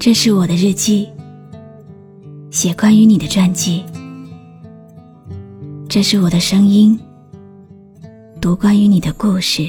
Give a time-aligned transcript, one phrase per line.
[0.00, 1.08] 这是我的日记，
[2.52, 3.84] 写关于你的传记。
[5.88, 6.96] 这是我的声音，
[8.40, 9.68] 读关于你的故事。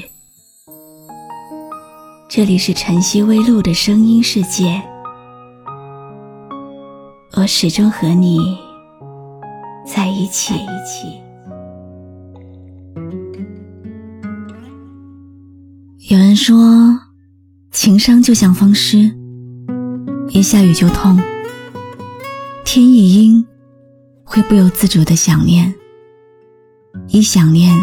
[2.28, 4.80] 这里是晨曦微露的声音世界，
[7.36, 8.56] 我始终和你
[9.84, 10.54] 在一起。
[16.08, 16.56] 有人说，
[17.72, 19.12] 情商就像风湿。
[20.32, 21.20] 一下雨就痛，
[22.64, 23.44] 天一阴，
[24.22, 25.74] 会不由自主的想念。
[27.08, 27.76] 一想念，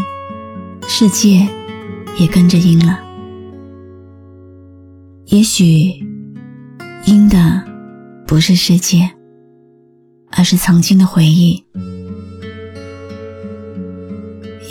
[0.87, 1.45] 世界
[2.17, 2.99] 也跟着阴了。
[5.25, 5.91] 也许
[7.05, 7.61] 阴的
[8.25, 9.11] 不是世界，
[10.31, 11.61] 而是曾经的回忆。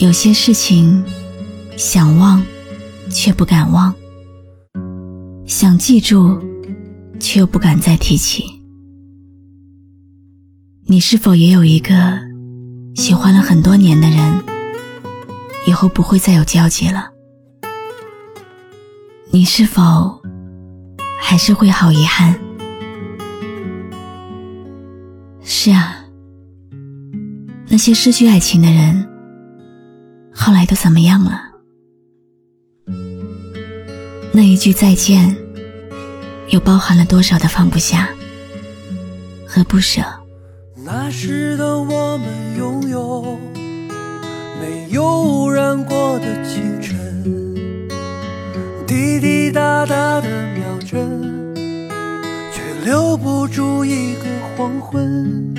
[0.01, 1.05] 有些事情
[1.77, 2.43] 想忘，
[3.11, 3.93] 却不敢忘；
[5.47, 6.41] 想记住。
[7.19, 8.45] 却又不敢再提起。
[10.87, 12.19] 你是否也有一个
[12.95, 14.45] 喜欢了很多年的人，
[15.67, 17.11] 以后不会再有交集了？
[19.33, 20.23] 你是否
[21.21, 22.39] 还是会好遗憾？
[25.43, 26.05] 是啊，
[27.69, 29.09] 那些失去爱情的人，
[30.33, 31.43] 后来都怎么样了？
[34.33, 35.37] 那一句再见。
[36.51, 38.09] 又包含了多少的放不下
[39.47, 40.03] 和不舍？
[40.85, 43.39] 那时的我们拥有
[44.61, 47.23] 没有污染过的清晨，
[48.87, 51.55] 滴滴答答的秒针，
[52.53, 54.23] 却留不住一个
[54.57, 55.53] 黄昏。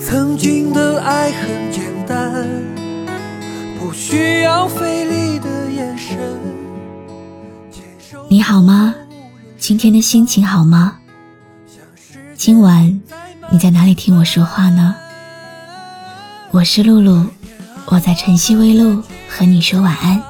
[0.00, 2.46] 曾经的爱很简单，
[3.80, 6.16] 不需要费力的眼神。
[8.28, 8.94] 你好吗？
[9.58, 10.98] 今天的心情好吗？
[12.36, 13.00] 今晚
[13.50, 14.94] 你在哪里听我说话呢？
[16.50, 17.26] 我是露露，
[17.86, 20.22] 我在晨曦微露和你说晚安。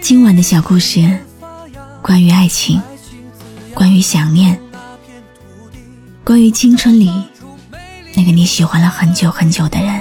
[0.00, 1.18] 今晚的小故事，
[2.02, 2.80] 关于爱情，
[3.74, 4.58] 关于想念，
[6.24, 7.12] 关于青春里
[8.14, 10.00] 那个你喜欢了很久很久的人。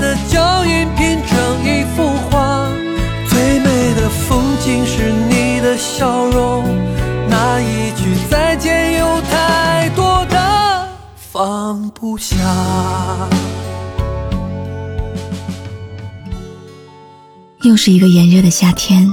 [0.00, 1.07] 的，脚印拼。
[1.94, 2.68] 幅画，
[3.28, 6.64] 最美的风景是你的笑容。
[7.28, 12.36] 那一句再见，有太多的放不下。
[17.62, 19.06] 又是一个炎热的夏天，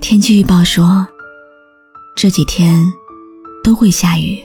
[0.00, 1.06] 天气预报说
[2.16, 2.80] 这几天
[3.62, 4.42] 都会下雨。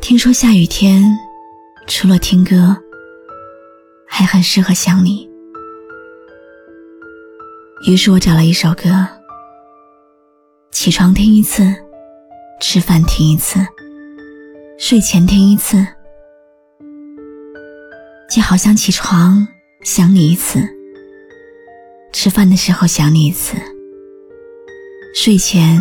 [0.00, 1.02] 听说下雨天
[1.86, 2.76] 除了听歌。
[4.08, 5.28] 还很适合想你，
[7.86, 9.06] 于是我找了一首歌，
[10.72, 11.62] 起床听一次，
[12.60, 13.60] 吃饭听一次，
[14.76, 15.86] 睡前听一次，
[18.28, 19.46] 就好像起床
[19.82, 20.58] 想你一次，
[22.12, 23.56] 吃饭的时候想你一次，
[25.14, 25.78] 睡前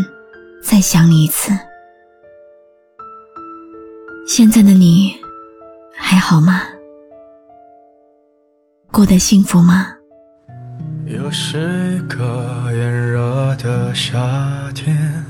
[0.61, 1.51] 再想你一次。
[4.27, 5.15] 现在的你
[5.95, 6.61] 还好吗？
[8.97, 9.85] 过得幸福吗？
[11.05, 14.17] 又是一个炎热的夏
[14.73, 15.23] 天，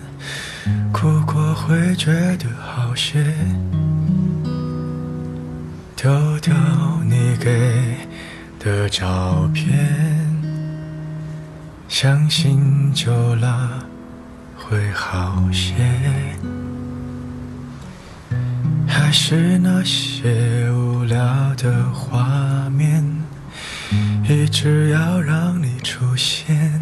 [0.94, 3.22] 哭过会觉得好些。
[5.98, 6.56] 丢掉
[7.04, 7.98] 你给
[8.58, 9.68] 的照片，
[11.90, 13.86] 相信久了
[14.56, 15.74] 会好些。
[18.88, 23.17] 还是那些无聊的画面。
[24.28, 26.80] 一直要让你出现，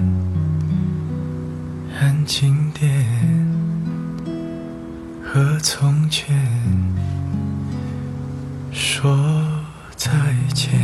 [2.00, 3.06] 很经典，
[5.24, 6.36] 和从前
[8.72, 9.16] 说
[9.96, 10.12] 再
[10.54, 10.80] 见。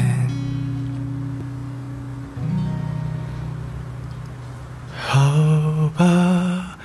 [4.96, 6.78] 好吧，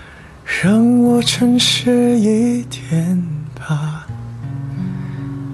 [0.62, 3.22] 让我诚实一点
[3.54, 4.06] 吧。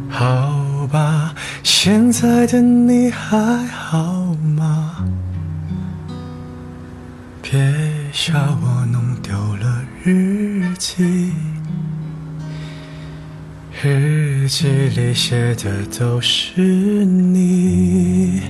[0.08, 0.51] 好
[0.93, 1.35] 吧。
[1.62, 5.05] 现在的你还好吗？
[7.41, 7.61] 别
[8.12, 11.33] 笑我弄丢了日记，
[13.83, 18.43] 日记里写的都是你。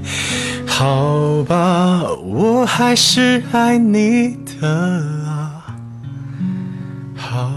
[0.66, 4.68] 好吧，我还是爱你的
[5.26, 5.76] 啊。
[7.16, 7.50] 好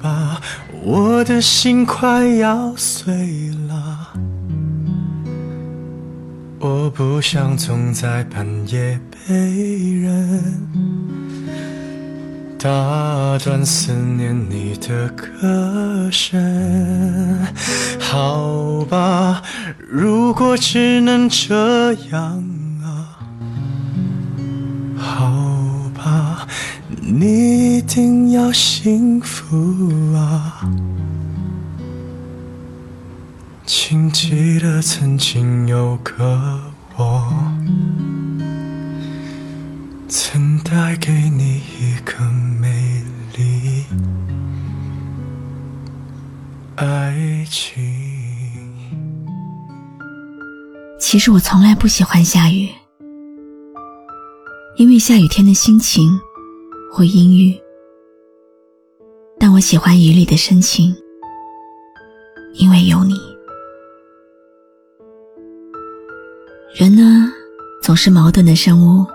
[0.00, 0.40] 吧，
[0.82, 3.65] 我的心快要碎了。
[6.66, 6.86] 我。
[6.96, 9.34] 不想总在半夜被
[10.00, 10.42] 人
[12.58, 16.40] 打断思念你的歌声。
[18.00, 19.42] 好吧，
[19.90, 22.42] 如果只能这样
[22.82, 23.18] 啊，
[24.96, 26.48] 好吧，
[27.02, 30.66] 你一定要幸福啊。
[33.66, 36.60] 请记得曾经有个
[36.96, 37.32] 我，
[40.08, 42.24] 曾带给你一个
[42.60, 43.02] 美
[43.36, 43.84] 丽
[46.76, 47.82] 爱情。
[51.00, 52.70] 其实我从来不喜欢下雨，
[54.76, 56.08] 因为下雨天的心情
[56.92, 57.60] 会阴郁，
[59.40, 60.94] 但我喜欢雨里的深情，
[62.54, 63.25] 因为有你。
[66.78, 67.32] 人呢，
[67.80, 69.06] 总是矛盾的生物，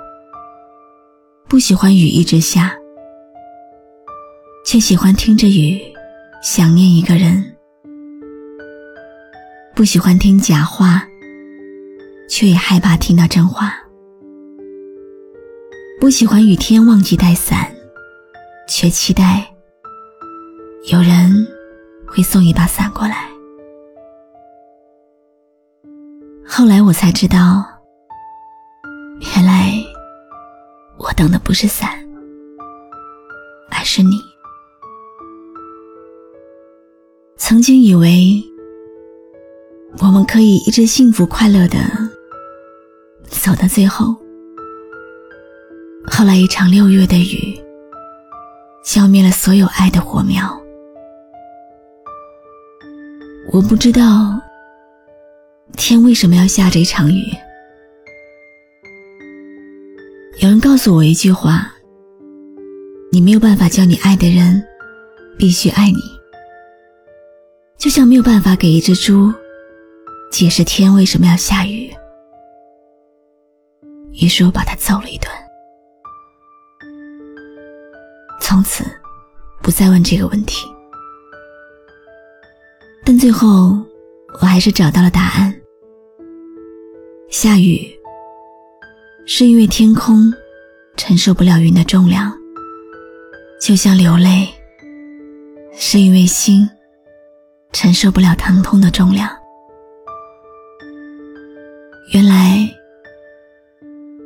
[1.48, 2.76] 不喜欢雨一直下，
[4.66, 5.80] 却喜欢听着雨
[6.42, 7.40] 想念一个人；
[9.76, 11.08] 不喜欢听假话，
[12.28, 13.68] 却也害怕听到真话；
[16.00, 17.72] 不喜欢雨天忘记带伞，
[18.68, 19.48] 却期待
[20.92, 21.48] 有人
[22.08, 23.31] 会送一把伞过来。
[26.54, 27.66] 后来我才知道，
[29.22, 29.72] 原来
[30.98, 31.90] 我等的不是伞，
[33.70, 34.12] 而是你。
[37.38, 38.44] 曾经以为
[40.00, 41.78] 我们可以一直幸福快乐的
[43.30, 44.14] 走到最后，
[46.06, 47.58] 后来一场六月的雨，
[48.84, 50.62] 消灭了所有爱的火苗。
[53.54, 54.02] 我不知道。
[55.78, 57.26] 天为什么要下这场雨？
[60.40, 61.72] 有人告诉我一句话：
[63.12, 64.64] 你没有办法叫你爱的人
[65.38, 66.00] 必须爱你，
[67.78, 69.34] 就像没有办法给一只猪
[70.32, 71.92] 解释天为什么要下雨。
[74.14, 75.30] 于是我把他揍了一顿，
[78.40, 78.84] 从此
[79.62, 80.68] 不再问这个问题。
[83.04, 83.78] 但最后，
[84.42, 85.54] 我还是找到了答案。
[87.32, 87.90] 下雨，
[89.26, 90.32] 是因为天空
[90.98, 92.30] 承受不了云的重量；
[93.58, 94.50] 就像流泪，
[95.74, 96.70] 是因为心
[97.72, 99.30] 承受不了疼痛的重量。
[102.14, 102.70] 原来，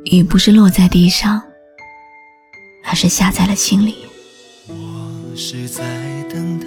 [0.06, 1.40] 雨不是落在地上，
[2.84, 3.94] 而是下在了心里。
[4.66, 5.84] 我是在
[6.24, 6.66] 等待。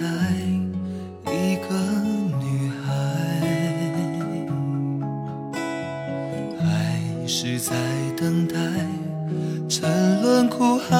[8.30, 8.54] 等待
[9.68, 10.96] 沉沦苦海，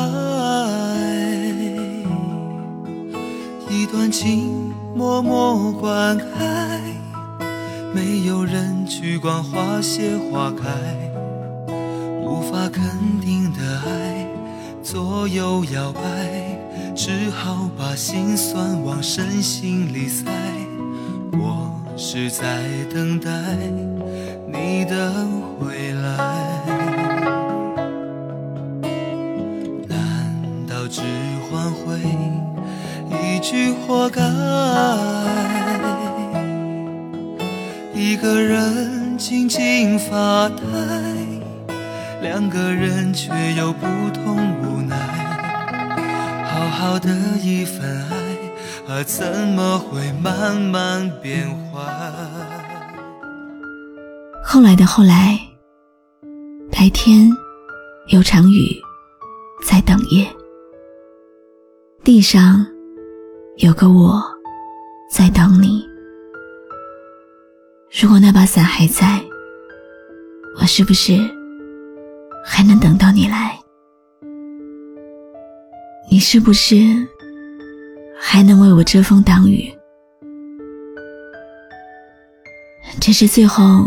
[3.71, 6.23] 一段情默默灌溉，
[7.94, 10.67] 没有人去管花谢花开，
[12.21, 12.82] 无法肯
[13.21, 14.27] 定的爱
[14.82, 16.59] 左右摇摆，
[16.97, 20.25] 只好把心酸往深心里塞。
[21.35, 23.31] 我是在等待
[24.53, 25.12] 你的
[25.61, 26.49] 回来。
[30.91, 31.03] 只
[31.49, 31.97] 换回
[33.23, 34.20] 一句活该，
[37.94, 40.65] 一个人静静发呆，
[42.20, 44.97] 两个人却有不同无奈。
[46.47, 47.09] 好好的
[47.41, 47.89] 一份
[48.89, 51.81] 爱，啊，怎么会慢慢变坏？
[54.44, 55.39] 后来的后来，
[56.73, 57.31] 白天
[58.09, 58.77] 有场雨
[59.65, 60.27] 在等夜，
[62.10, 62.67] 地上。
[63.58, 64.20] 有个我
[65.08, 65.86] 在等你。
[68.02, 69.22] 如果那把伞还在，
[70.60, 71.17] 我是不是
[72.44, 73.56] 还能等到你来？
[76.10, 76.74] 你是不是
[78.19, 79.72] 还能为我遮风挡雨？
[83.00, 83.84] 只是最后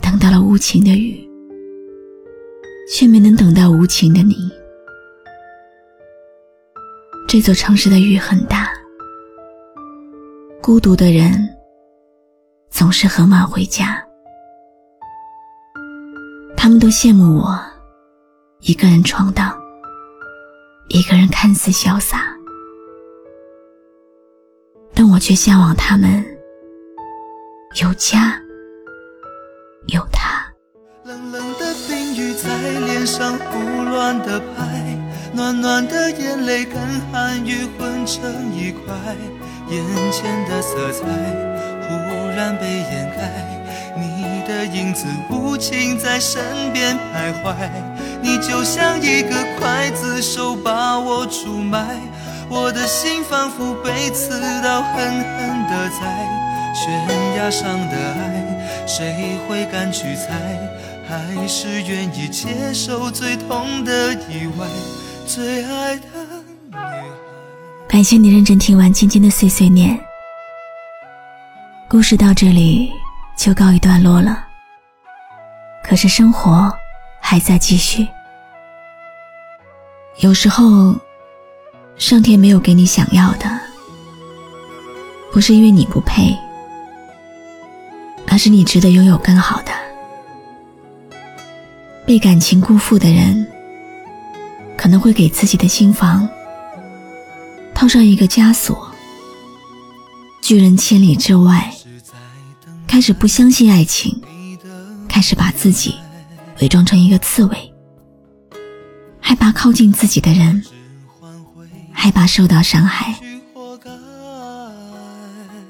[0.00, 1.28] 等到了无情的雨，
[2.90, 4.50] 却没能等到无情的你。
[7.34, 8.72] 这座城市的雨很大。
[10.62, 11.32] 孤独的人
[12.70, 14.00] 总是很晚回家。
[16.56, 17.60] 他们都羡慕我
[18.60, 19.52] 一个人闯荡
[20.86, 22.32] 一个人看似潇洒。
[24.94, 26.24] 但我却向往他们
[27.82, 28.40] 有家
[29.88, 30.46] 有他。
[31.02, 35.03] 冷冷的冰雨在脸上胡乱的拍
[35.34, 38.22] 暖暖的眼泪跟寒雨混成
[38.54, 38.94] 一块，
[39.68, 41.04] 眼前的色彩
[41.88, 43.44] 忽然被掩盖，
[43.96, 46.40] 你的影子无情在身
[46.72, 47.68] 边徘徊，
[48.22, 51.84] 你就像一个刽子手把我出卖，
[52.48, 56.28] 我的心仿佛被刺刀狠狠的宰
[56.76, 60.30] 悬崖上的爱，谁会敢去猜？
[61.08, 64.66] 还是愿意接受最痛的意外，
[65.26, 66.04] 最爱的。
[67.88, 69.98] 感谢你认真听完今天的碎碎念，
[71.88, 72.92] 故事到这里
[73.36, 74.44] 就告一段落了。
[75.82, 76.72] 可是生活
[77.20, 78.06] 还在继续，
[80.18, 80.94] 有时候，
[81.96, 83.46] 上天没有给你想要的，
[85.32, 86.36] 不是因为你不配，
[88.28, 89.72] 而是你值得拥有更好的。
[92.06, 93.46] 被感情辜负的人，
[94.84, 96.28] 可能会给自己的心房
[97.74, 98.86] 套上一个枷锁。
[100.42, 101.74] 拒人千里之外，
[102.86, 104.20] 开始不相信爱情，
[105.08, 105.94] 开始把自己
[106.60, 107.72] 伪装成一个刺猬，
[109.20, 110.62] 害怕靠近自己的人，
[111.90, 113.18] 害怕受到伤害。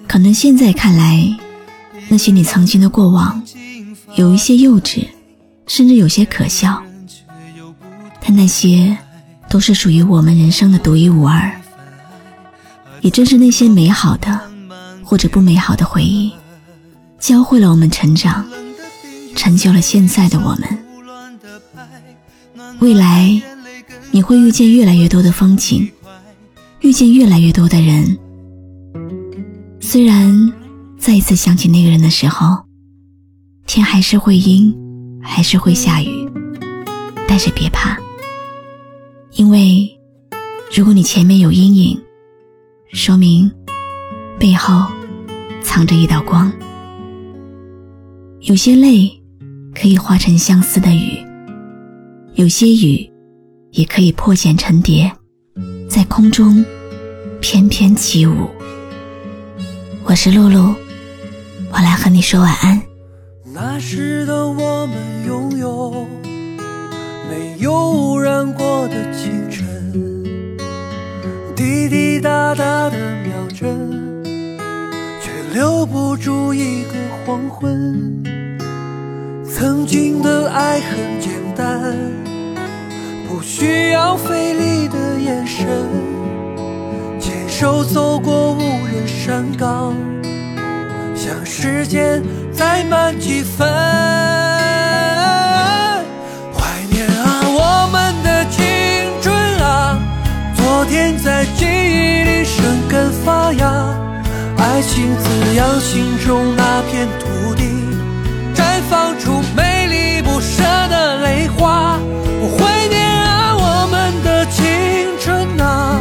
[0.08, 1.38] 可能现在看来，
[2.08, 3.40] 那些你曾经的过往，
[4.16, 5.06] 有一些幼稚。
[5.68, 6.82] 甚至有些可笑，
[8.20, 8.94] 但那些
[9.54, 11.48] 都是属于我们人生的独一无二。
[13.02, 14.40] 也正是那些美好的
[15.04, 16.32] 或者不美好的回忆，
[17.20, 18.44] 教会了我们成长，
[19.36, 20.76] 成就了现在的我们。
[22.80, 23.40] 未来
[24.10, 25.88] 你会遇见越来越多的风景，
[26.80, 28.18] 遇见越来越多的人。
[29.78, 30.52] 虽然
[30.98, 32.64] 再一次想起那个人的时候，
[33.66, 34.74] 天还是会阴。
[35.22, 36.28] 还是会下雨，
[37.26, 37.96] 但是别怕，
[39.36, 39.90] 因为
[40.76, 42.00] 如果你前面有阴影，
[42.92, 43.50] 说明
[44.38, 44.86] 背后
[45.60, 46.52] 藏着一道光。
[48.42, 49.10] 有些泪
[49.74, 51.18] 可以化成相思的雨，
[52.34, 53.10] 有些雨
[53.72, 55.10] 也可以破茧成蝶，
[55.88, 56.64] 在空中
[57.40, 58.48] 翩翩起舞。
[60.04, 60.72] 我是露露，
[61.72, 62.80] 我来和你说晚安。
[63.52, 66.06] 那时的我们拥有
[67.34, 69.66] 没有污染过的清晨，
[71.56, 74.24] 滴滴答答的秒针，
[75.20, 76.90] 却留不住一个
[77.26, 78.22] 黄昏。
[79.44, 81.92] 曾经的爱很简单，
[83.28, 85.66] 不需要费力的眼神，
[87.18, 89.92] 牵手走过无人山岗。
[91.16, 92.22] 想时间
[92.52, 93.66] 再慢几分，
[103.24, 103.66] 发芽，
[104.58, 107.64] 爱情滋养心中那片土地，
[108.54, 111.98] 绽放出美丽不舍的泪花。
[112.42, 114.62] 我怀念啊我们的青
[115.18, 115.98] 春啊，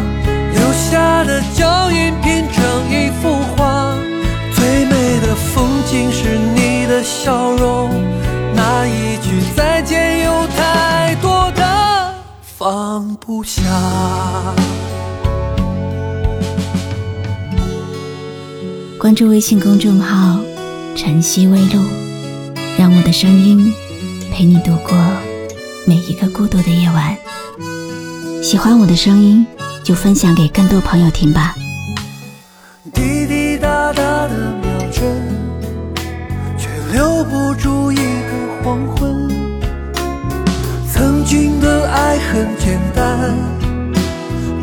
[0.53, 2.61] 留下的脚印拼成
[2.91, 3.95] 一幅画。
[4.53, 7.89] 最美的风景是你的笑容，
[8.53, 13.61] 那一句再见有太多的放不下。
[19.03, 20.39] 关注微信公众号
[20.95, 21.81] “晨曦微露”，
[22.79, 23.73] 让我的声音
[24.31, 24.97] 陪你度过
[25.85, 27.13] 每一个孤独的夜晚。
[28.41, 29.45] 喜欢我的声音，
[29.83, 31.53] 就分享给更多朋友听吧。
[32.93, 35.03] 滴滴答答的秒针。
[36.57, 39.29] 却留不住一个黄昏。
[40.89, 43.35] 曾经的爱很简单，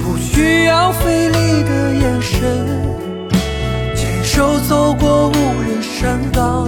[0.02, 2.79] 不需要费力的眼神，
[4.40, 6.66] 就走过无人山岗，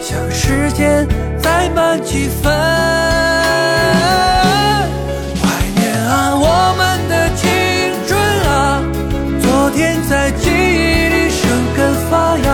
[0.00, 1.06] 想时间
[1.40, 2.52] 再慢几分。
[5.40, 7.46] 怀念啊，我们的青
[8.04, 8.82] 春啊，
[9.40, 12.48] 昨天在记忆里生根发芽。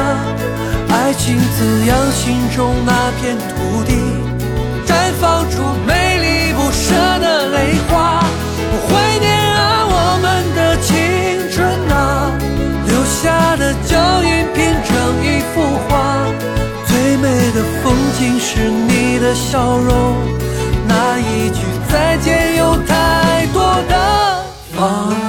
[0.90, 4.05] 爱情滋养心中那片土地，
[17.56, 20.14] 的风景是你的笑容，
[20.86, 24.44] 那一句再见有太多的
[24.76, 25.25] 放。